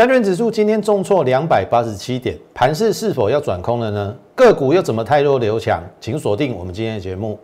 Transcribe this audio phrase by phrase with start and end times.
[0.00, 4.16] 加权指数今天重挫两百八十七点，盘势是否要转空了呢？
[4.34, 5.78] 个股又怎么太弱留强？
[6.00, 7.38] 请锁定我们今天的节目。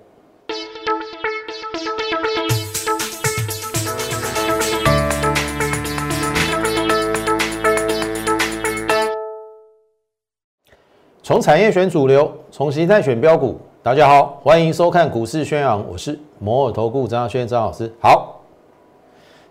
[11.23, 13.61] 从产业选主流，从形态选标股。
[13.83, 17.93] 大家好，欢迎收看股市宣扬，我是摩尔投顾张轩张老师。
[18.01, 18.41] 好，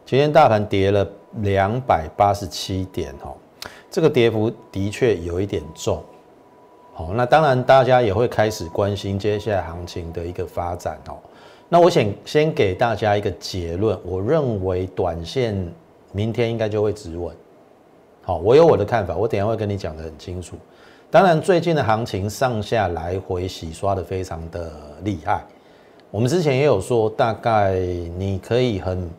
[0.08, 1.08] 今天大盘跌了
[1.42, 3.36] 两百八十七点哦，
[3.90, 6.02] 这个跌幅的确有一点重。
[6.94, 11.18] 好，那当然大家也会开始关心接下来行情的一个发展哦。
[11.68, 15.56] 那我想先给大家一个结论，我认为短线
[16.12, 17.36] 明天应该就会止稳。
[18.22, 20.56] 好，我有我的看法，我等下会跟你讲的很清楚。
[21.12, 24.72] 当然，最近的行情上下来回洗刷的非常的
[25.04, 25.44] 厉害。
[26.12, 27.74] 我们之前也有说，大概
[28.18, 29.10] 你可以很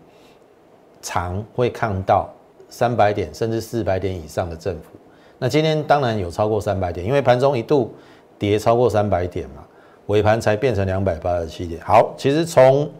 [1.06, 2.28] 常会看到
[2.68, 4.90] 三百点甚至四百点以上的振幅。
[5.38, 7.94] 那今天当然有超过三百点，因为盘中一度
[8.36, 9.62] 跌超过三百点嘛，
[10.06, 11.80] 尾盘才变成两百八十七点。
[11.82, 12.90] 好，其实从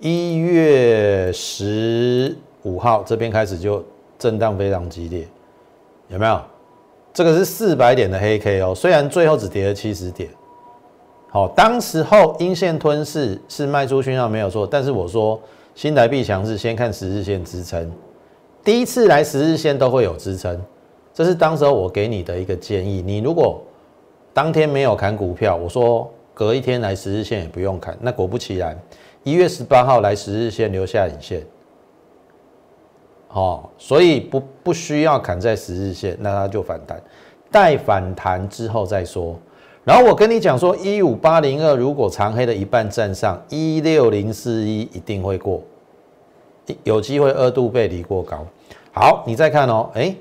[0.00, 3.84] 一月十五号这边开始就
[4.18, 5.28] 震荡非常激烈，
[6.08, 6.40] 有没有？
[7.12, 10.30] 这个是四百点的黑 K 哦，虽然最后只跌了七十点，
[11.30, 15.38] 好，当时候阴线吞噬是卖出讯号没有错，但是我说
[15.74, 17.90] 新台币强势，先看十日线支撑，
[18.62, 20.60] 第一次来十日线都会有支撑，
[21.12, 23.02] 这是当时候我给你的一个建议。
[23.02, 23.60] 你如果
[24.32, 28.78] 当天没有砍股票，我说隔一天来十日线也不用砍，那果不其然，
[29.24, 31.44] 一月十八号来十日线留下影线。
[33.30, 37.02] 哦，所以不不需要砍在十日线，那它就反弹，
[37.50, 39.36] 待反弹之后再说。
[39.84, 45.62] 然后我跟你讲说，一五八零二如果长黑的一半站上一六零四一，一定会过，
[46.84, 48.46] 有机会二度背离过高。
[48.92, 50.14] 好，你再看哦，哎，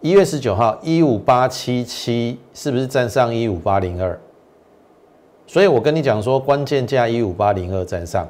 [0.00, 4.18] 一月十九号一五八七七是不是站上一五八零二？
[5.46, 8.26] 所以我跟你讲说，关键价一五八零二站上，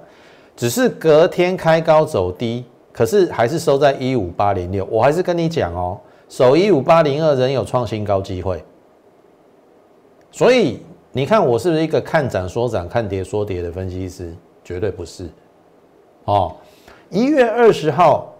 [0.56, 2.64] 只是隔天开高走低。
[2.92, 5.96] 可是还是收在一五八零六，我还是跟你讲哦，
[6.28, 8.60] 守一五八零二仍有创新高机会。
[10.30, 10.80] 所以
[11.12, 14.34] 你看我是不是一个看涨说涨、看跌说跌的分析师？
[14.62, 15.28] 绝对不是。
[16.24, 16.54] 哦，
[17.08, 18.32] 一月二十号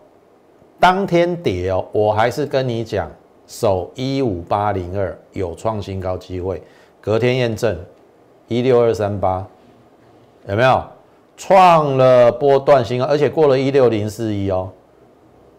[0.79, 3.11] 当天跌哦，我还是跟你讲
[3.47, 6.63] 守一五八零二有创新高机会。
[7.01, 7.77] 隔天验证
[8.47, 9.47] 一六二三八，
[10.47, 10.83] 有没有？
[11.37, 14.71] 创了波段新高，而且过了一六零四一哦，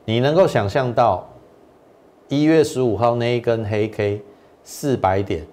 [0.06, 1.28] 你能够想象到
[2.28, 4.22] 一月十五号那一根黑 K
[4.64, 5.44] 四百点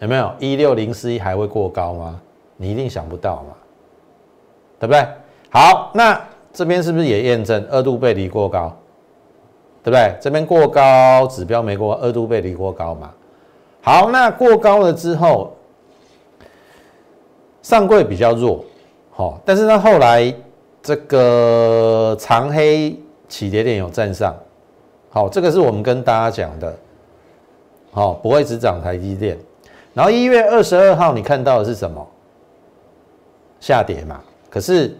[0.00, 0.32] 有没有？
[0.38, 2.20] 一六零四一还会过高吗？
[2.56, 3.54] 你一定想不到嘛，
[4.80, 5.06] 对不对？
[5.50, 6.20] 好，那
[6.52, 8.76] 这边是不是也验证二度背离过高？
[9.82, 10.14] 对不对？
[10.20, 13.10] 这边过高指标没过，二度背离过高嘛？
[13.80, 15.56] 好，那过高了之后，
[17.62, 18.64] 上柜比较弱。
[19.12, 20.34] 好，但是呢，后来
[20.82, 22.96] 这个长黑
[23.28, 24.34] 起跌点有站上，
[25.10, 26.76] 好，这个是我们跟大家讲的，
[27.92, 29.38] 好，不会只涨台积电。
[29.98, 32.08] 然后一月二十二号你看到的是什么？
[33.58, 34.96] 下跌嘛，可是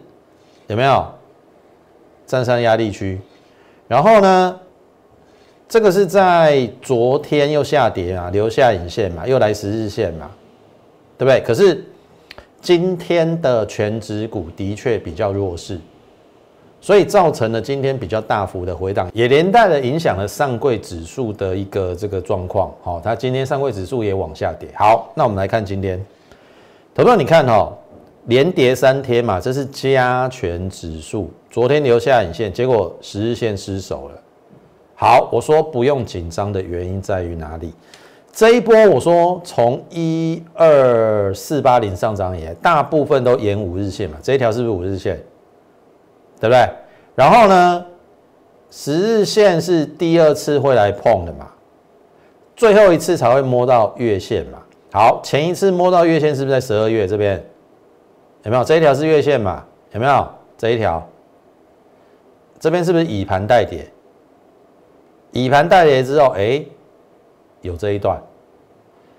[0.66, 1.06] 有没有
[2.26, 3.20] 站上压力区？
[3.86, 4.60] 然后呢，
[5.68, 10.28] 这个是在昨天又下跌啊，留下影线嘛，又来十日线嘛，
[11.16, 11.40] 对不对？
[11.46, 11.84] 可是。
[12.60, 15.78] 今天的全指股的确比较弱势，
[16.80, 22.72] 所以造成了今天比较大幅的回档，也连带的影响了上柜指数的一个这个状况。
[22.82, 24.68] 好，它今天上柜指数也往下跌。
[24.76, 26.00] 好，那我们来看今天，
[26.94, 27.72] 投票你看哈，
[28.26, 34.14] 连跌三天嘛，这是加权指数，昨天留下影线，结果十日线失守了。
[34.94, 37.72] 好，我说不用紧张的原因在于哪里？
[38.32, 45.20] 这一波我说从一二四八零上涨以来，大部分都沿五日线嘛，这一条是不是五日线？
[46.40, 46.68] 对不对？
[47.14, 47.84] 然后呢，
[48.70, 51.48] 十日线是第二次会来碰的嘛，
[52.56, 54.58] 最后一次才会摸到月线嘛。
[54.92, 57.44] 好，前一次摸到月线是不是在十二月这边？
[58.44, 58.64] 有没有？
[58.64, 59.64] 这一条是月线嘛？
[59.92, 60.28] 有没有？
[60.56, 61.06] 这一条，
[62.58, 63.86] 这边是不是以盘带跌？
[65.32, 66.64] 以盘带跌之后，哎。
[67.60, 68.16] 有这一段，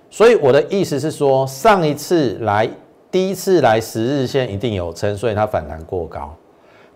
[0.09, 2.67] 所以我的意思是说，上一次来
[3.11, 6.33] 第一次来十日线一定有撑，所以它反弹过高。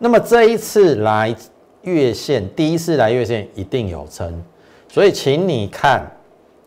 [0.03, 1.33] 那么这一次来
[1.83, 4.43] 月线，第一次来月线一定有撑，
[4.89, 6.05] 所以请你看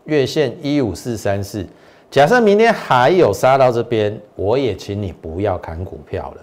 [0.05, 1.63] 月线一五四三四。
[2.09, 6.41] 假设明天还有杀到这边，我也请你不要砍股票了。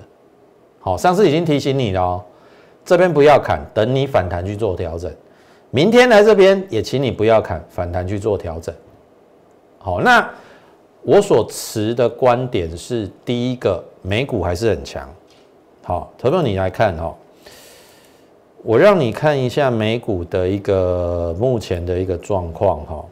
[0.79, 2.25] 好，上次已经提醒你了哦，
[2.85, 5.12] 这边不要砍，等你反弹去做调整。
[5.73, 8.73] 明天来这边也请你不要砍，反弹去做调整。
[9.79, 10.31] 好，那
[11.02, 15.12] 我所持的观点是，第一个美股还是很强。
[15.86, 17.14] 好，投票你来看哈，
[18.62, 23.04] 我让你看一下美股的一个目前的一个状况哈。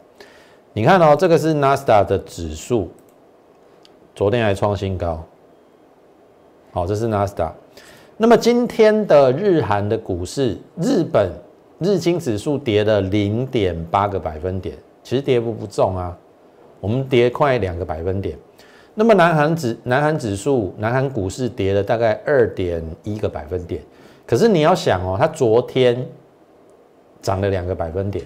[0.72, 2.90] 你看哦，这个是纳斯达的指数，
[4.14, 5.22] 昨天还创新高。
[6.72, 7.52] 好，这是纳斯达。
[8.16, 11.30] 那么今天的日韩的股市，日本
[11.78, 16.16] 日经指数跌了零点八个百分点，其实跌幅不重啊，
[16.80, 18.38] 我们跌快两个百分点。
[18.94, 23.82] 那么南韩指南韩指数，南韩股市跌了大概二点一个百分点。
[24.26, 26.06] 可是你要想哦，它昨天
[27.20, 28.24] 涨了两个百分点，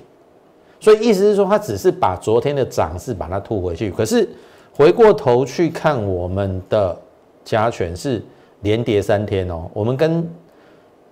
[0.80, 3.90] 所以意思是说，它只是把昨天的涨势把它吐回去。
[3.90, 4.28] 可是
[4.72, 6.96] 回过头去看我们的
[7.44, 8.22] 加权是。
[8.62, 10.28] 连跌三天哦，我们跟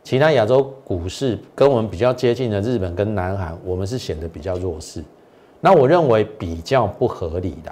[0.02, 5.04] 其他亚洲股市跟我们比较接近的日本跟南韩，我们是显得比较弱势。
[5.60, 7.70] 那我认为比较不合理的。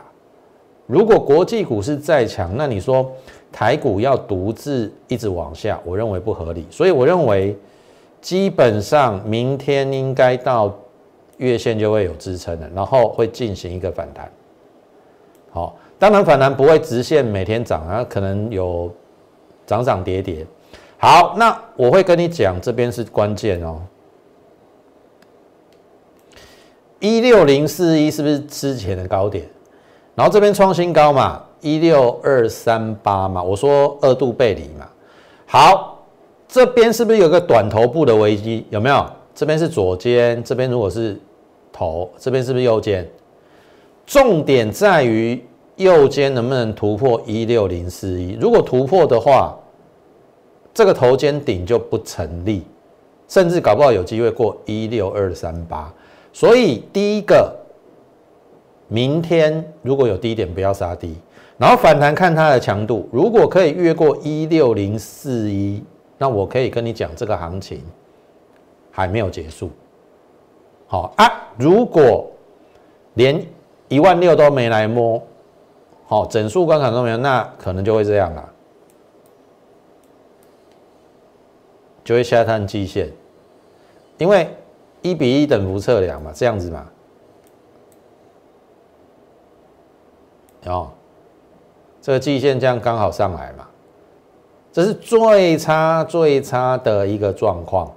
[0.86, 3.10] 如果国际股市再强，那你说
[3.50, 6.66] 台股要独自一直往下，我认为不合理。
[6.70, 7.56] 所以我认为
[8.20, 10.76] 基本上明天应该到
[11.38, 14.30] 月线就会有支撑了，然后会进行一个反弹。
[15.50, 18.92] 好，当然反弹不会直线每天涨啊，可能有。
[19.64, 20.44] 涨涨跌跌，
[20.98, 23.80] 好，那我会跟你讲，这边是关键哦。
[26.98, 29.46] 一六零四一是不是之前的高点？
[30.14, 34.86] 然后这边创新高嘛，一六二三八嘛，我说二度背离嘛。
[35.46, 36.04] 好，
[36.48, 38.66] 这边是不是有个短头部的危机？
[38.70, 39.06] 有没有？
[39.34, 41.20] 这边是左肩，这边如果是
[41.72, 43.08] 头，这边是不是右肩？
[44.06, 45.42] 重点在于。
[45.76, 48.36] 右肩能不能突破一六零四一？
[48.38, 49.56] 如果突破的话，
[50.74, 52.62] 这个头肩顶就不成立，
[53.26, 55.92] 甚至搞不好有机会过一六二三八。
[56.30, 57.56] 所以第一个，
[58.92, 61.16] 明天如果有低点，不要杀低，
[61.56, 63.08] 然后反弹看它的强度。
[63.10, 65.82] 如果可以越过一六零四一，
[66.18, 67.82] 那我可以跟你讲，这个行情
[68.90, 69.70] 还没有结束。
[70.86, 72.30] 好啊，如果
[73.14, 73.42] 连
[73.88, 75.20] 一万六都没来摸。
[76.06, 78.46] 好，整数关卡都没有，那可能就会这样啦，
[82.04, 83.10] 就会下探季线，
[84.18, 84.46] 因为
[85.00, 86.86] 一比一等幅测量嘛，这样子嘛，
[90.66, 90.90] 哦，
[92.00, 93.66] 这个季线这样刚好上来嘛，
[94.72, 97.90] 这是最差最差的一个状况，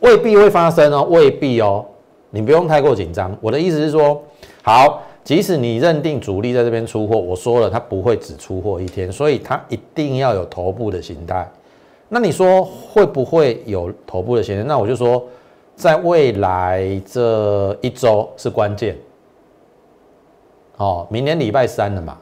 [0.00, 1.84] 未必会发生哦，未必哦，
[2.30, 3.36] 你不用太过紧张。
[3.40, 4.22] 我的意思是说，
[4.62, 5.02] 好。
[5.24, 11.50] 即使你认定主力在这边出货，我说了，它不会只出货一天，所以它一定要有头部的形态。
[12.10, 14.62] 那你说会不会有头部的形态？
[14.64, 15.24] 那我就说，
[15.74, 18.94] 在未来这一周是关键。
[20.76, 22.18] 哦，明年礼拜三了嘛，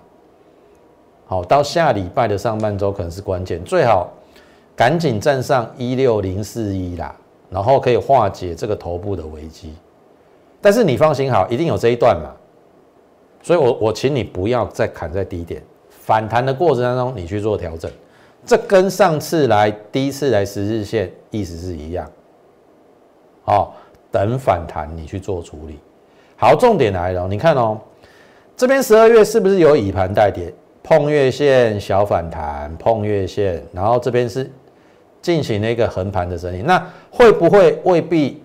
[1.26, 4.12] 好，到下礼拜的上半周可能是关键，最好
[4.76, 7.14] 赶紧站上一六零四一啦，
[7.48, 9.74] 然后可以化解这个头部的危机。
[10.60, 12.30] 但是你放心好，一定有这一段嘛。
[13.42, 17.90] 所以，我我请你不要再砍在低点，反弹的过程当中，你去做调整，
[18.46, 22.08] 这跟上次来第一次来十日线意思是一样。
[23.44, 23.74] 好，
[24.12, 25.80] 等反弹你去做处理。
[26.36, 27.80] 好，重点来了，你看哦，
[28.62, 30.54] 这边十二月是不是有以盘带跌，
[30.84, 34.48] 碰月线小反弹，碰月线，然后这边是
[35.20, 38.40] 进行了一个横盘的整理，那会不会未必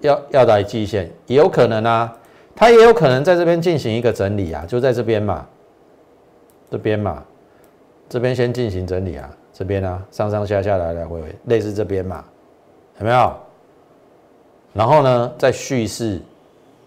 [0.00, 1.10] 要要来季线？
[1.26, 2.16] 也有可能啊。
[2.56, 5.46] 它也有可能在这边进行一个整理啊，就在这边嘛，
[6.70, 7.22] 这边嘛，
[8.08, 12.24] 这边先进行整理啊，这边呢上上下下来来回回，类似这边嘛，
[13.00, 13.36] 有没有？
[14.72, 16.22] 然后呢再蓄势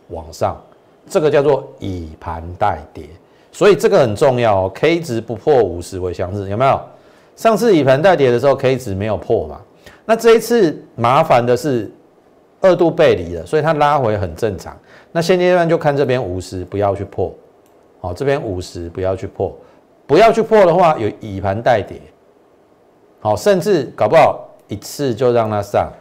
[0.08, 0.60] 往上，
[1.08, 3.06] 这个叫做以盘带跌，
[3.52, 4.72] 所以这个很重要哦。
[4.74, 6.80] K 值不破五十为相日，有没有？
[7.36, 9.62] 上次以盘带跌的时候，K 值没有破嘛？
[10.06, 11.92] 那这一次麻烦的是
[12.62, 14.78] 二度背离了，所以它拉回很正常。
[15.12, 17.34] 那现阶段就看这边五十，不要去破，
[18.00, 19.56] 好，这边五十不要去破，
[20.06, 22.00] 不要去破的话，有以盘带跌，
[23.20, 25.92] 好，甚至搞不好一次就让它上，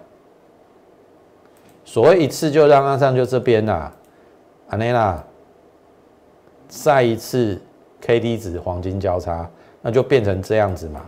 [1.85, 3.91] 所谓一次就让它上，就这边呐，
[4.69, 5.25] 安内啦，
[6.69, 7.61] 再一次
[8.01, 9.49] K D 值黄金交叉，
[9.81, 11.05] 那就变成这样子嘛，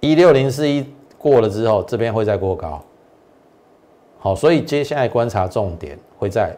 [0.00, 2.82] 一六零四一过了之后，这边会再过高。
[4.18, 6.56] 好，所以接下来观察重点会在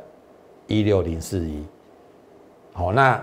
[0.67, 1.63] 一六零四一。
[2.73, 3.23] 好，那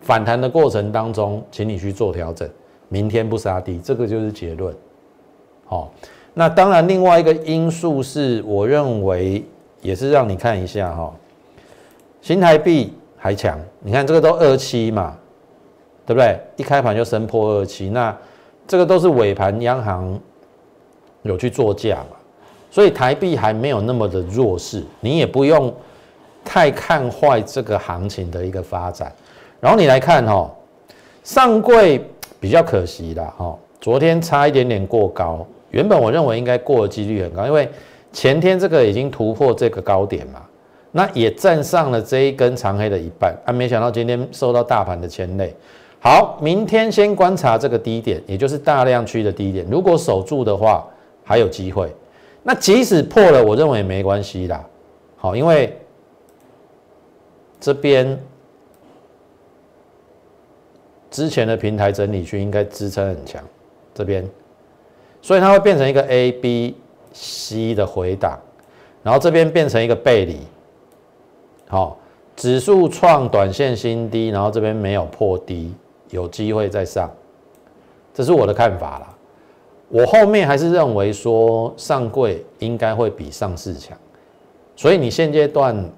[0.00, 2.48] 反弹的过程当中，请你去做调整，
[2.88, 4.72] 明天不杀低，这个就是结论。
[5.64, 5.90] 好，
[6.34, 9.44] 那当然，另外一个因素是，我认为
[9.80, 11.14] 也是让你看一下哈，
[12.20, 15.16] 新台币还强，你看这个都二七嘛，
[16.04, 16.38] 对不对？
[16.56, 18.16] 一开盘就升破二七，那
[18.66, 20.18] 这个都是尾盘央行
[21.22, 22.16] 有去做价嘛，
[22.70, 25.72] 所以台币还没有那么的弱势，你也不用
[26.44, 29.12] 太看坏这个行情的一个发展。
[29.60, 30.50] 然后你来看哈，
[31.22, 32.04] 上柜
[32.38, 35.46] 比较可惜啦哈，昨天差一点点过高。
[35.70, 37.68] 原本我认为应该过的几率很高，因为
[38.16, 40.42] 前天这个已经突破这个高点嘛，
[40.90, 45.54] 那也站上了这一根长黑的一半啊，没想到今天受到大盘的牵累。
[46.00, 50.88] 好，明天先观察这个低点，也就是大量区的低点，如果守住的话
[51.24, 51.94] 还有机会。
[52.42, 54.64] 那即使破了，我认为也没关系啦。
[55.18, 55.78] 好，因为
[57.60, 58.18] 这边
[61.10, 63.44] 之前的平台整理区应该支撑很强，
[63.92, 64.26] 这边。
[65.20, 66.76] 所以它会变成一个 A、B、
[67.18, 68.38] C 的回档，
[69.02, 70.40] 然后这边变成一个背离，
[71.66, 71.96] 好，
[72.36, 75.74] 指数创短线新低，然后这边没有破低，
[76.10, 77.10] 有机会再上，
[78.12, 79.08] 这是我的看法啦。
[79.88, 83.96] 我后面还是认为说上柜应该会比上市强，
[84.76, 85.90] 所以你现阶段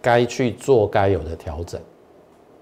[0.00, 1.80] 该去做该有的调整，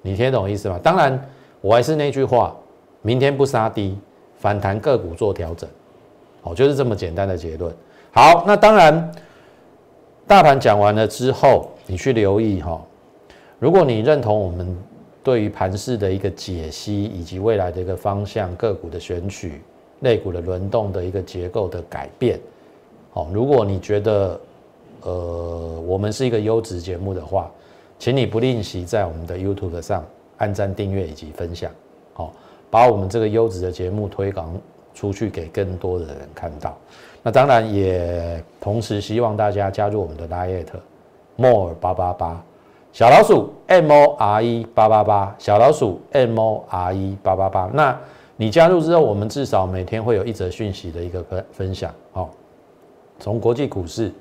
[0.01, 0.81] 你听懂意思吗？
[0.83, 1.31] 当然，
[1.61, 2.57] 我还是那句话，
[3.03, 3.99] 明天不杀低，
[4.39, 5.69] 反弹个股做调整。
[6.43, 7.75] 哦，就是这么简单的结论。
[8.11, 9.13] 好，那当然，
[10.27, 12.81] 大盘讲完了之后，你去留意哈。
[13.59, 14.77] 如果你认同我们
[15.23, 19.63] 对于盘势的一个解析，以及未来的一个方向、个股的选取、
[20.01, 22.41] 类股的轮动的一个结构的改变，
[23.13, 24.41] 哦，如果你觉得
[25.03, 27.51] 呃我们是一个优质节目的话，
[28.01, 30.05] 请你不吝惜在我们的 YouTube 上
[30.39, 31.71] 按赞、订阅以及分享，
[32.15, 32.33] 好，
[32.69, 34.53] 把我们这个优质的节目推广。
[34.95, 36.77] 出去给更多的人看到，
[37.23, 40.67] 那当然也同时希望大家加入我们的 Lite
[41.37, 42.45] More 八八八
[42.93, 47.71] 小老鼠 M O R E 八八八小老鼠 M O R E 八八八。
[47.73, 47.99] 那
[48.37, 51.95] 你加入之后，我们至少每天会有一则讯息的一个分分享。
[52.13, 52.29] 哦，
[53.19, 54.13] 从国际股市，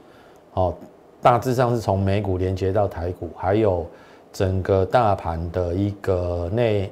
[0.53, 0.73] 哦，
[1.21, 3.85] 大致上是从美股连接到台股，还有
[4.31, 6.91] 整个大盘的一个内。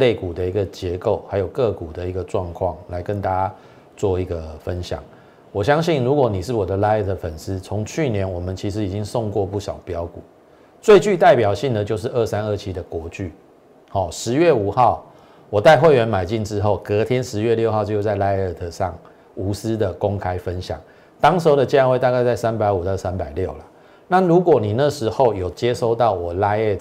[0.00, 3.54] 类股的一个结构，还有个股的一个状况，来跟大家
[3.96, 5.00] 做一个分享。
[5.52, 10.20] 我相信，如果你是我的 Lite 粉丝，从去年我们其实已经送过不少标股，
[10.80, 13.32] 最具代表性的就是二三二七的国巨。
[13.88, 15.04] 好，十月五号
[15.48, 18.96] 我带会员买进之后，隔天十月六号就在 Light 上
[19.34, 20.80] 无私的公开分享，
[21.20, 23.64] 当时候的价位大概在三百五到三百六了。
[24.06, 26.78] 那如果你那时候有接收到我 Light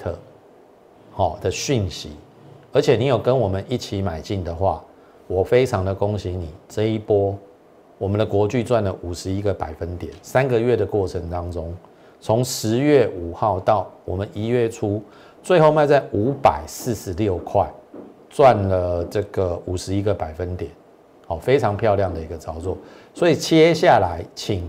[1.12, 2.12] 好的讯息，
[2.72, 4.84] 而且你有跟我们一起买进的话，
[5.26, 7.36] 我非常的恭喜你，这一波
[7.98, 10.14] 我们的国巨赚了五十一个百分点。
[10.22, 11.74] 三个月的过程当中，
[12.22, 15.02] 从十月五号到我们一月初，
[15.42, 17.68] 最后卖在五百四十六块，
[18.30, 20.70] 赚了这个五十一个百分点，
[21.26, 22.78] 好，非常漂亮的一个操作。
[23.16, 24.64] 所以接下来请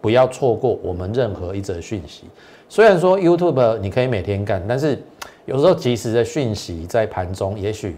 [0.00, 2.24] 不要错过我们任何一则讯息。
[2.68, 5.00] 虽然说 YouTube 你可以每天干，但是。
[5.46, 7.96] 有时候及时的讯息在盘中，也许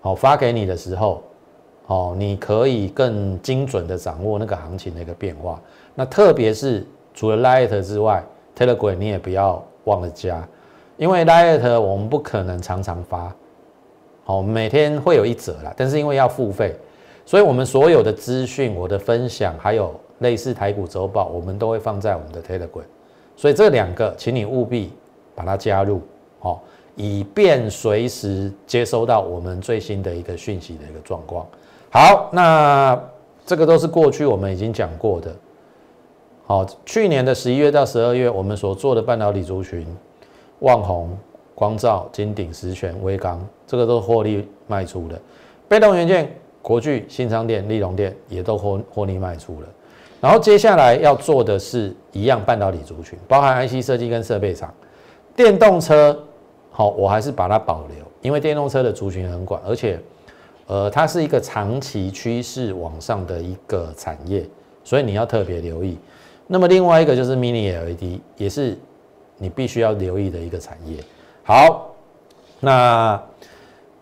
[0.00, 1.22] 好发给你的时候，
[1.86, 5.60] 哦，你可以更精准的掌握那个行情的一个变化。
[5.94, 8.24] 那特别是除了 Light 之外
[8.56, 10.46] ，Telegram 你也不要忘了加，
[10.96, 13.32] 因为 Light 我们不可能常常发，
[14.24, 16.74] 好，每天会有一则啦，但是因为要付费，
[17.24, 22.82] 所以我们所有的资讯、我的分享，还有类似台股周报，我们都会放在我们的 Telegram。
[23.36, 24.92] 所以这两个，请你务必
[25.36, 26.00] 把它加入，
[26.40, 26.60] 好。
[27.00, 31.46] 以便随时接收到我们最新的一个讯息的一个状况。
[31.90, 33.00] 好，那
[33.46, 35.32] 这个都是过去我们已经讲过的。
[36.44, 39.86] 好，去年的十一月到十二月，我们所做的半导体族群，
[40.58, 41.16] 旺宏、
[41.54, 45.16] 光照、金鼎、实权、微刚，这个都获利卖出的。
[45.68, 46.28] 被动元件，
[46.60, 49.68] 国巨、新昌电、利隆电也都获获利卖出了。
[50.20, 54.74] 然后接下来要做的是一样半导体族群，包含 IC 设计跟设备厂、
[55.36, 56.24] 电动车。
[56.78, 59.98] 好，我还是把它保留，因为电动车的族群很广，而且，
[60.68, 64.46] 呃，它是一个长期趋势往上的一个产业，
[64.84, 65.98] 所以你要特别留意。
[66.46, 68.78] 那么另外一个就是 Mini LED，也是
[69.38, 71.02] 你必须要留意的一个产业。
[71.42, 71.96] 好，
[72.60, 73.20] 那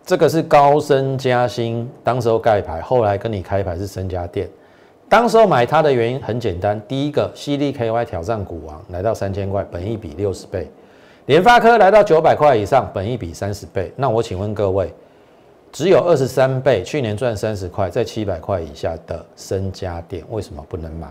[0.05, 4.47] 这个是高升加薪，当时候盖牌，后来跟你开牌是升家电。
[5.09, 10.69] 当时候买它的原因很简单，第一个 CDKY 挑战股王，来到三千块，本一比六十倍。
[11.27, 13.91] 联发科来到九百块以上，本一比三十倍。
[13.97, 14.93] 那我请问各位，
[15.73, 21.05] 只有二十三倍，去年赚三十块，在七百块以下的深家电为什么不能买？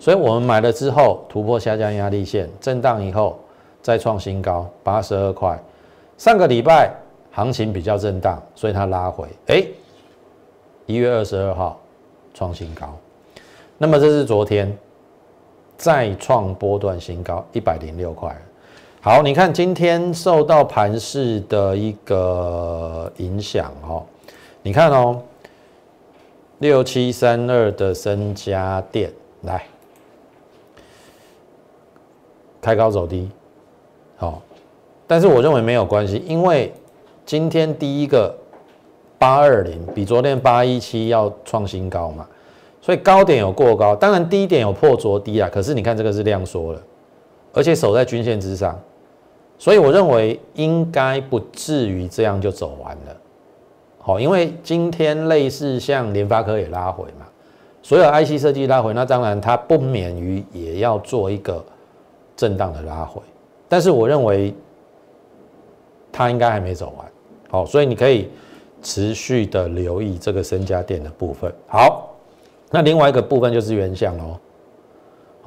[0.00, 3.38] 所以我们买了之后突破下降压力线，震荡以后
[3.82, 5.58] 再创新高八十二块。
[6.16, 6.90] 上个礼拜
[7.30, 9.28] 行情比较震荡，所以它拉回。
[9.48, 9.66] 哎，
[10.86, 11.78] 一月二十二号
[12.32, 12.96] 创新高。
[13.76, 14.74] 那么这是昨天
[15.76, 18.34] 再创波段新高一百零六块。
[19.00, 24.04] 好，你看今天受到盘势的一个影响哦，
[24.62, 25.22] 你看哦，
[26.58, 29.12] 六七三二的深家电
[29.42, 29.64] 来。
[32.60, 33.30] 开高走低，
[34.16, 34.42] 好，
[35.06, 36.74] 但是我认为没有关系，因为
[37.24, 38.36] 今天第一个
[39.16, 42.26] 八二零比昨天八一七要创新高嘛，
[42.82, 46.82] 所以高点有过高，当然低点有破昨低啊，可是你看这个是量缩了，
[47.58, 48.80] 而且守在均线之上，
[49.58, 53.16] 所以我认为应该不至于这样就走完了，
[53.98, 57.26] 好，因为今天类似像联发科也拉回嘛，
[57.82, 61.62] 所有 IC 设计拉回，那当然它不免于也要做一个。
[62.38, 63.20] 震荡的拉回，
[63.68, 64.54] 但是我认为
[66.12, 67.04] 它应该还没走完，
[67.50, 68.30] 好，所以你可以
[68.80, 71.52] 持续的留意这个深家电的部分。
[71.66, 72.14] 好，
[72.70, 74.38] 那另外一个部分就是原相喽。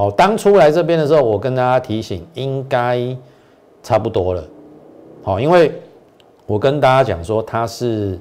[0.02, 3.16] 好，当初来这边的时候，我跟大家提醒，应该
[3.84, 4.44] 差不多了。
[5.22, 5.72] 好，因为
[6.48, 8.18] 我跟大家讲说，它是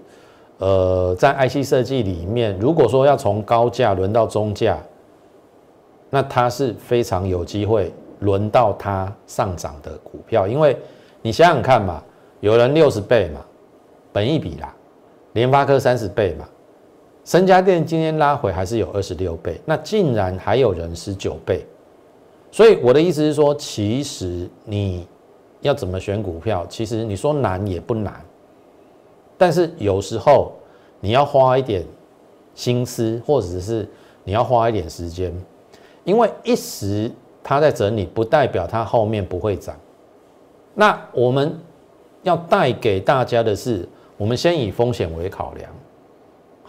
[0.59, 4.79] 呃在 IC 设计里面，如果说要从高价轮到中价，
[6.11, 7.91] 那它是非常有机会。
[8.19, 10.77] 轮到它上涨的股票，因为
[11.23, 12.03] 你想想看嘛，
[12.41, 13.41] 有人六十倍嘛，
[14.13, 14.71] 本一比啦，
[15.33, 16.47] 联发科三十倍嘛，
[17.25, 21.65] 深家店今天拉回还是有二十六倍，那竟然还有人十九倍，
[22.51, 25.07] 所以我的意思是说，其实你
[25.61, 28.25] 要怎么选股票，其实你说难也不难，
[29.39, 30.53] 但是有时候
[31.01, 31.85] 你要花一点
[32.55, 33.89] 心思，或者是
[34.25, 35.33] 你要花一点时间，
[36.05, 37.11] 因为一时。
[37.43, 39.75] 它在整理，不代表它后面不会涨。
[40.75, 41.59] 那我们
[42.23, 45.71] 要带给大家的是，我们先以风险为考量。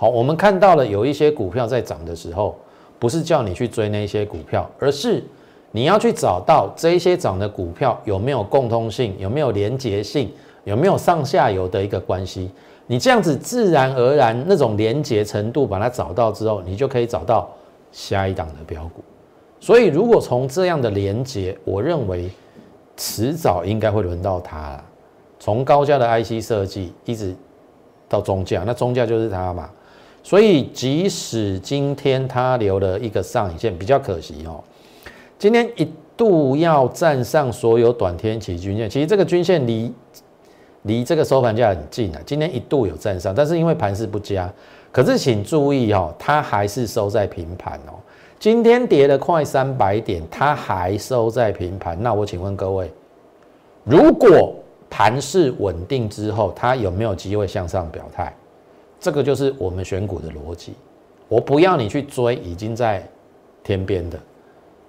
[0.02, 2.56] 好，我们看到了有一些股票在涨的时候，
[2.98, 5.24] 不是叫你去追那些股票，而是
[5.70, 10.34] 你要去找到这些涨的股票有没有共通性，有没有连结性，
[10.64, 12.50] 有没有上下游的一个关系。
[12.88, 17.48] 你这样子自然而然那种连结程度把它找到之后，你就可以找到
[17.92, 19.04] 下一档的标股。
[19.60, 22.28] 所以，如果从这样的连接，我认为
[22.98, 24.84] 迟早应该会轮到它了。
[25.40, 27.36] 从高价的 IC 设计一直
[28.10, 29.70] 到中价，那中价就是它嘛。
[30.24, 34.64] 所以，即使今天它留了一个上影线，比较可惜哦。
[35.40, 39.92] 今天一度要站上所有短天期均线，其实这个均线离
[40.84, 42.22] 离这个收盘价很近啊。
[42.26, 44.48] 今天一度有站上，但是因为盘势不佳，
[44.92, 47.98] 可是请注意哦，它还是收在平盘哦。
[48.40, 51.98] 今天跌了快三百点，它还收在平盘。
[52.02, 52.92] 那我请问各位，
[53.84, 54.54] 如果
[54.90, 58.32] 盘势稳定之后，它有没有机会向上表态？
[59.02, 60.74] 这个就是我们选股的逻辑。
[61.28, 63.06] 我不要你去追已经在
[63.64, 64.20] 天边的，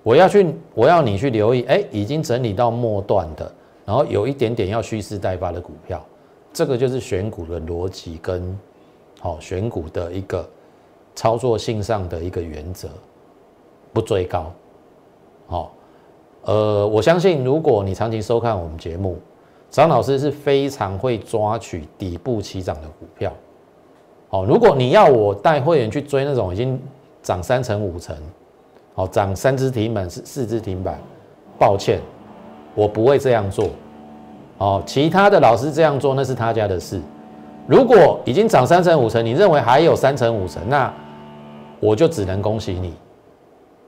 [0.02, 3.52] 我要去，我要你去留意，哎，已经整理到末段的，
[3.84, 6.04] 然后有一点点要蓄势待发的股票，
[6.52, 8.58] 这个就是选股的逻辑跟
[9.20, 10.48] 好选股的一个
[11.14, 12.88] 操作性上的一个原则。
[13.94, 14.50] 不追高，
[15.46, 15.74] 好，
[16.44, 19.18] 呃，我相信如果你长期收看我们节目，
[19.70, 23.30] 张老师是非常会抓取底部起涨的股票，
[24.32, 26.80] 哦，如果你要我带会员去追那种已经
[27.22, 28.16] 涨三成五成，
[28.94, 30.98] 好，涨三只停板四四只停板，
[31.58, 32.00] 抱歉，
[32.74, 33.68] 我不会这样做，
[34.56, 36.98] 哦，其他的老师这样做那是他家的事，
[37.66, 40.90] 如果已经涨三成五成，你认为还有三成五成，那
[41.78, 42.94] 我就只能恭喜你。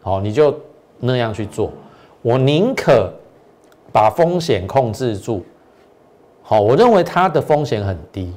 [0.02, 0.54] 好，你就
[0.98, 1.70] 那样去做。
[2.20, 3.11] 我宁可
[3.90, 5.42] 把风险控制住。
[6.42, 8.30] 好，我认为它的风险很低。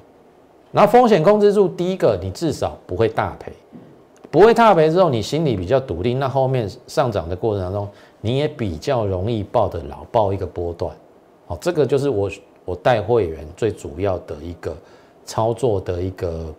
[0.72, 3.52] 然后风险控制住，第一个你至少不会大赔，
[4.30, 6.20] 不会大赔之后，你心里比较笃定。
[6.20, 7.88] 那后面上涨的过程当中，
[8.22, 10.94] 你也比较容易抱得牢，抱一个波段。
[11.48, 12.30] 好，这个就是我
[12.66, 14.76] 我带会员最主要的一个
[15.26, 16.54] 操作的一个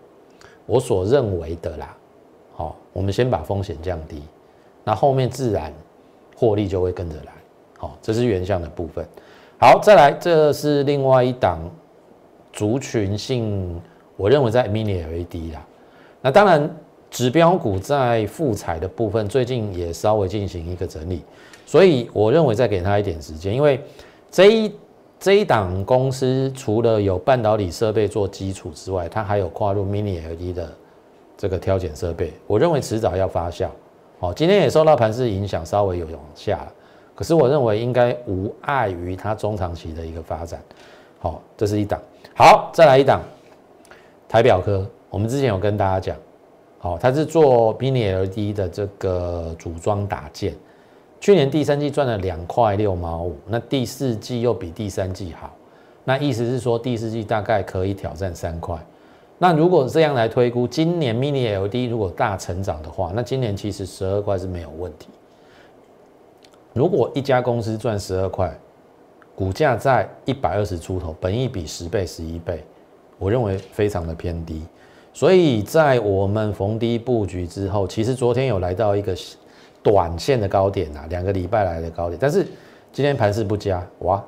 [0.65, 1.97] 我所认为的啦。
[2.57, 4.23] 好，我们先把风险降低。
[4.83, 5.73] 那后面自然
[6.35, 7.33] 获利就会跟着来，
[7.77, 9.07] 好，这是原相的部分。
[9.61, 11.61] 好，再来，这是另外一档
[12.53, 13.79] 族群性，
[14.19, 15.65] 我认为在 mini LED 啦。
[16.21, 16.69] 那当然，
[17.11, 21.23] 指标股在复彩的部分最近也稍微进行一个整理，
[21.65, 23.81] 所以我认为再给他一点时间，因为
[24.31, 24.75] 这一
[25.21, 30.69] 这一档公司除了有半导体设备做基础之外，它还有跨入 Mini LED 的
[31.37, 32.33] 这个挑拣设备。
[32.47, 33.69] 我认为迟早要发酵。
[34.19, 36.67] 好，今天也受到盘势影响，稍微有往下。
[37.15, 40.61] 可是我认为应该无碍于它中长期的一个发展。
[41.21, 42.01] 好，这是一档。
[42.35, 43.21] 好，再来一档
[44.29, 44.87] 台表科。
[45.11, 46.17] 我们之前有跟大家讲，
[46.79, 50.55] 好，它是做 Mini LED 的这个组装打件。
[51.19, 55.53] 去年第三季赚了两块六毛五，那第四季又比第三季好，
[56.05, 58.79] 那意思是说第四季大概可以挑战三块。
[59.39, 65.09] 那如果这样来推估，今年 Mini LED 如果大成长的话，那今年其实十二块是没有问题。
[66.75, 68.57] 如果一家公司赚十二块，
[69.35, 72.65] 股价在一百二十出头，本益比十倍、十一倍，
[73.19, 74.63] 我认为非常的偏低。
[75.13, 79.15] 所以在我们逢低布局之后，其实昨天有来到一个。
[79.81, 82.45] 短线的高点啊，两个礼拜来的高点，但是
[82.93, 84.23] 今天盘势不佳，哇，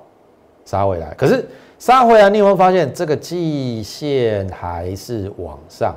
[0.65, 1.13] 杀回来。
[1.19, 1.45] 可是
[1.77, 5.95] 杀回来，你有没有发现这个季线还是往上，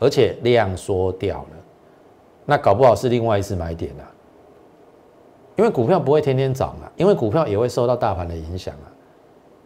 [0.00, 1.48] 而且量缩掉了？
[2.46, 4.02] 那搞不好是另外一次买点啊。
[5.56, 8.88] 因为股票不会天天涨啊，因为股票也会受到大盘的影响啊。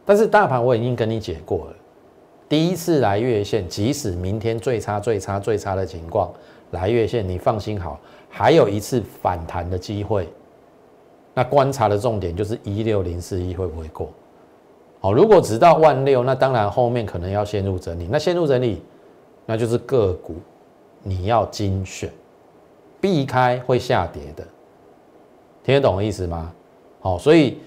[0.04, 1.76] 但是大盘我已经跟你解过了，
[2.48, 6.32] 第一次来月线，即使明天最差、最差、最差的情况
[6.70, 8.00] 来月线，你放心好。
[8.30, 10.28] 还有一次反弹的机会，
[11.34, 14.11] 那观察的重点就是一六零四一会不会过？
[15.00, 18.08] 好，如果只到万六，那当然后面可能要陷入整理。
[18.11, 18.82] 那陷入整理，
[19.46, 20.37] 那就是个股
[21.02, 22.11] 你要精选，
[23.00, 24.46] 避开会下跌的。
[25.62, 26.52] 听得懂我意思吗？
[27.00, 27.58] 好，所以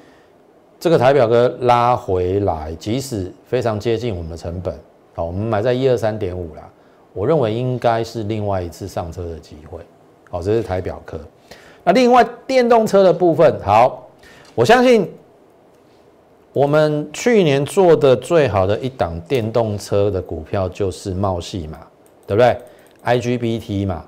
[0.82, 4.76] 这个台表哥拉回来，即使非常接近我们的成本，
[5.14, 6.68] 好，我们买在一二三点五啦，
[7.14, 9.80] 我认为应该是另外一次上车的机会。
[10.32, 11.20] 好，这是台表科。
[11.84, 14.08] 那另外电动车的部分，好，
[14.56, 15.08] 我相信
[16.52, 21.78] 我们去年做的最好的一档电动车的股票就是茂系嘛，
[22.26, 22.58] 对不对
[23.06, 24.04] ？IGBT 嘛，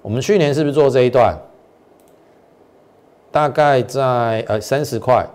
[0.00, 1.36] 我们去年是不是做这一段？
[3.32, 5.26] 大概在呃三十块，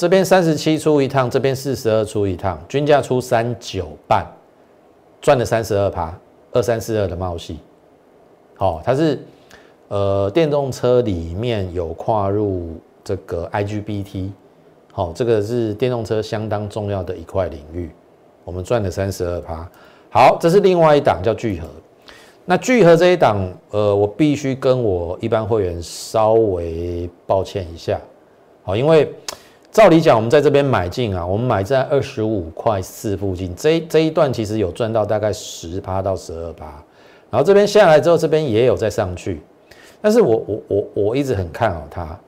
[0.00, 4.26] 这边三十七出一趟，这边四十二出一趟，均价出三九半，
[5.20, 6.18] 赚了三十二趴，
[6.52, 7.58] 二三四二的茂系。
[8.56, 9.22] 好，它是
[9.88, 14.30] 呃电动车里面有跨入这个 IGBT，
[14.90, 17.90] 好，这个是电动车相当重要的一块领域，
[18.42, 19.70] 我们赚了三十二趴。
[20.08, 21.68] 好，这是另外一档叫聚合，
[22.46, 28.00] 那聚合这一档，呃，我必须跟我一般会员稍微抱歉一下，
[28.62, 29.12] 好，因为
[29.70, 36.66] 照理讲，我们在这边买进啊，我们买在二十五块四附近，这这一段其实有赚到大概十趴到十二趴。
[37.30, 39.40] 然后这边下来之后，这边也有再上去，
[40.00, 42.18] 但是我我我我一直很看好它，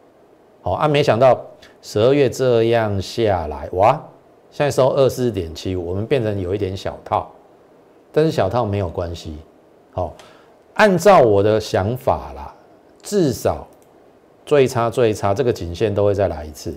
[0.63, 1.45] 好啊，没想到
[1.83, 4.01] 十二月这样下来，哇，
[4.53, 7.29] 现在收二四点七五，我们变成有一点小套，
[8.13, 9.37] 但是小套没有关系，
[9.91, 10.15] 好，
[10.75, 12.55] 按照我的想法啦，
[13.03, 13.67] 至少
[14.47, 16.73] 最差最差这个颈线都会再来一次，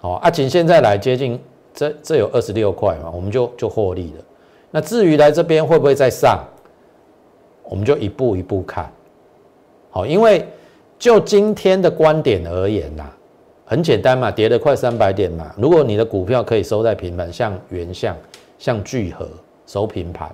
[0.00, 1.40] 好啊，颈线再来接近
[1.74, 4.24] 这这有二十六块嘛，我们就就获利了。
[4.70, 6.44] 那至于来这边会不会再上，
[7.64, 8.90] 我们就一步一步看。
[9.90, 10.46] 好，因为
[10.98, 13.04] 就今天的观点而言呐，
[13.64, 15.52] 很简单嘛，跌了快三百点嘛。
[15.56, 18.16] 如果你的股票可以收在平盘，像原相、
[18.58, 19.28] 像聚合
[19.66, 20.30] 收平盘，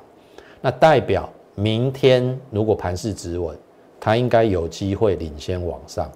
[0.61, 3.57] 那代表明天如果盘势止稳，
[4.01, 6.11] 它应该有机会领先往上。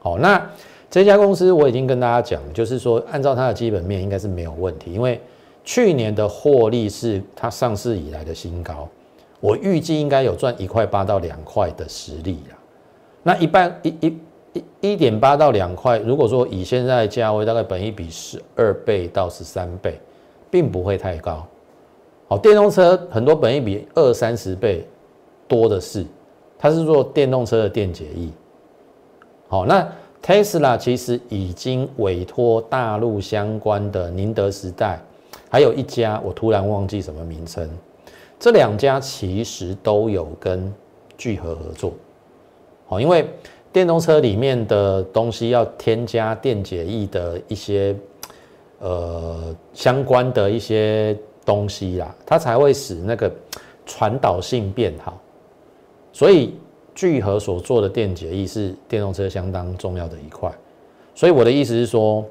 [0.00, 0.50] 好，那
[0.94, 5.20] 这家公司我已经跟大家讲，就是说按照它的基本面应该是没有问题，因为。
[5.66, 8.86] 去年的获利是它上市以来的新高，
[9.40, 12.58] 我预计应该有赚一块八到两块的实力啦。
[13.22, 14.18] 那一半一一
[14.52, 19.98] 一一点八到两块，如果说以现在价位，大概本一比十二倍到十三倍，
[20.50, 21.46] 并不会太高。
[22.28, 24.86] 好，电动车很多本一比二三十倍
[25.48, 26.04] 多的是，
[26.58, 28.28] 它是做电动车的电解液。
[29.48, 29.90] 好，那
[30.24, 34.98] Tesla 其实已经委托大陆相关的宁德时代。
[35.50, 37.68] 还有一家，我突然忘记什么名称。
[38.40, 40.72] 这两家其实都有跟
[41.18, 41.92] 聚合合作，
[42.86, 43.28] 好，因为
[43.72, 47.94] 电动车里面的东西要添加电解液的一些
[48.80, 53.30] 呃相关的一些东西啦，它才会使那个
[53.84, 55.20] 传导性变好。
[56.12, 56.54] 所以
[56.94, 60.50] 聚合所做的电解液是电动车相当重要的一块。
[61.14, 62.24] 所以我的意思是说。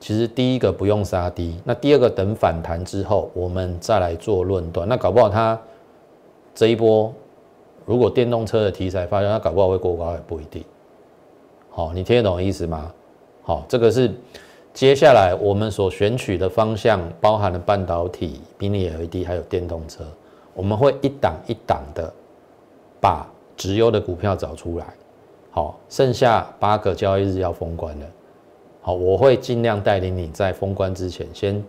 [0.00, 4.86] 其实第一个不用杀低，那第二个等反弹之后，我们再来做论断。
[4.86, 5.58] 那搞不好它
[6.54, 7.10] 这一波，
[7.86, 10.62] 如果电动车的题材发生，它搞不好会过高也不一定。
[11.70, 12.92] 好，你听得懂意思吗？
[13.40, 14.12] 好，这个是
[14.74, 20.04] 接下来我们所选取的方向，包含了半导体、mini LED 还有电动车，
[20.52, 22.12] 我们会一档一档的
[23.00, 24.86] 把直优的股票找出来。
[25.50, 28.06] 好，剩下八个交易日要封关了。
[28.82, 31.62] 好，我会尽量带领你在封关之前先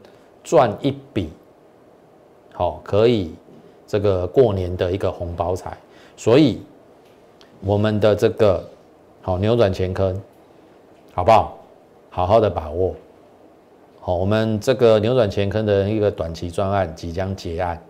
[0.43, 1.29] 赚一笔，
[2.53, 3.33] 好，可以
[3.87, 5.77] 这个过年的一个红包财。
[6.17, 6.61] 所以
[7.61, 8.63] 我们的这个
[9.21, 10.21] 好扭转乾坤，
[11.13, 11.57] 好不好？
[12.09, 12.95] 好好的把握。
[13.99, 17.81] 好，我们这个扭转乾坤的一个短期专案即将结案。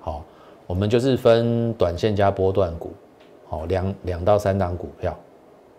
[0.00, 0.24] 好，
[0.66, 2.92] 我们就是分短线加波段股，
[3.50, 5.14] 好两两到三档股票。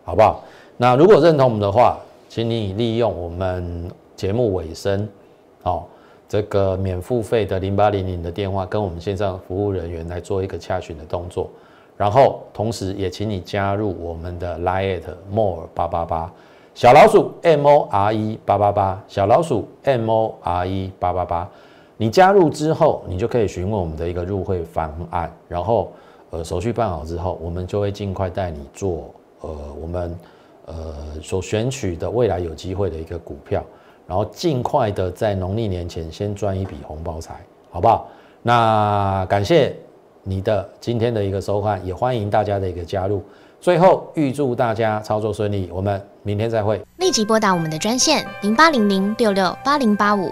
[0.03, 0.43] 好不好？
[0.77, 1.95] 那如果认同我们的话，
[2.27, 5.07] 请你利用我们节目尾声，
[5.61, 5.83] 哦，
[6.27, 11.47] 这个免付费的零八零零的电话，跟我们线上服务人员来做一个洽询的动作。
[11.95, 16.33] 然后，同时也请你加入我们的 Lite More 八八八
[16.73, 21.47] 小老鼠 M O R E 八八八小老鼠 M O R E 八八八。
[21.95, 25.31] 你加入之后，你就可以询问我们的一个入会方案。
[25.47, 25.91] 然后，
[26.31, 29.13] 呃，手续办好之后，我们就会尽快带你做。
[29.41, 29.49] 呃，
[29.81, 30.19] 我们
[30.65, 33.63] 呃所选取的未来有机会的一个股票，
[34.07, 37.35] 然后尽快的在农历年前先赚一笔红包财，
[37.69, 38.07] 好不好？
[38.41, 39.75] 那感谢
[40.23, 43.23] 你的今天的一个收看，也欢迎大家的一个加入。
[43.59, 46.81] 最后预祝大家操作顺利，我们明天再会。
[46.97, 50.31] 立即拨打我们的专线零八零零六六八零八五。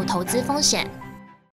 [0.03, 1.00] 投资风险。